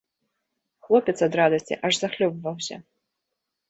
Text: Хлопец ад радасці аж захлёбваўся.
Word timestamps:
Хлопец 0.87 1.15
ад 1.29 1.39
радасці 1.43 1.79
аж 1.89 1.93
захлёбваўся. 2.07 2.85